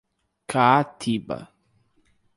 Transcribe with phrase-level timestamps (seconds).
[0.49, 1.37] Caatiba